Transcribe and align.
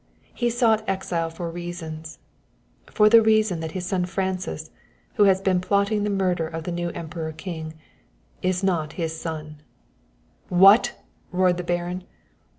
He 0.33 0.49
sought 0.49 0.83
exile 0.89 1.29
for 1.29 1.51
reasons 1.51 2.17
for 2.87 3.07
the 3.07 3.21
reason 3.21 3.59
that 3.59 3.73
his 3.73 3.85
son 3.85 4.05
Francis, 4.07 4.71
who 5.13 5.25
has 5.25 5.41
been 5.41 5.61
plotting 5.61 6.03
the 6.03 6.09
murder 6.09 6.47
of 6.47 6.63
the 6.63 6.71
new 6.71 6.89
Emperor 6.95 7.31
king, 7.33 7.75
is 8.41 8.63
not 8.63 8.93
his 8.93 9.15
son!" 9.21 9.61
"What!" 10.49 10.95
roared 11.31 11.57
the 11.57 11.63
Baron. 11.63 12.03